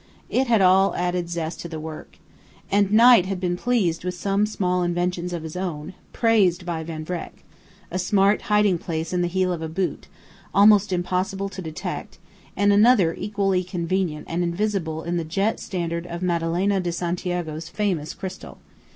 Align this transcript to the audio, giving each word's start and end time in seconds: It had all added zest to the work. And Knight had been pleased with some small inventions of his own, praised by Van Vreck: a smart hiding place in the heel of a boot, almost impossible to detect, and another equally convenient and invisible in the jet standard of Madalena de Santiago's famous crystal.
It 0.31 0.47
had 0.47 0.63
all 0.63 0.95
added 0.95 1.29
zest 1.29 1.59
to 1.61 1.69
the 1.69 1.79
work. 1.79 2.17
And 2.71 2.91
Knight 2.91 3.27
had 3.27 3.39
been 3.39 3.55
pleased 3.55 4.03
with 4.03 4.15
some 4.15 4.47
small 4.47 4.81
inventions 4.81 5.31
of 5.31 5.43
his 5.43 5.55
own, 5.55 5.93
praised 6.11 6.65
by 6.65 6.81
Van 6.83 7.05
Vreck: 7.05 7.43
a 7.91 7.99
smart 7.99 8.41
hiding 8.49 8.79
place 8.79 9.13
in 9.13 9.21
the 9.21 9.27
heel 9.27 9.53
of 9.53 9.61
a 9.61 9.69
boot, 9.69 10.07
almost 10.55 10.91
impossible 10.91 11.49
to 11.49 11.61
detect, 11.61 12.17
and 12.57 12.73
another 12.73 13.13
equally 13.13 13.63
convenient 13.63 14.25
and 14.27 14.41
invisible 14.41 15.03
in 15.03 15.17
the 15.17 15.23
jet 15.23 15.59
standard 15.59 16.07
of 16.07 16.23
Madalena 16.23 16.79
de 16.81 16.91
Santiago's 16.91 17.69
famous 17.69 18.15
crystal. 18.15 18.57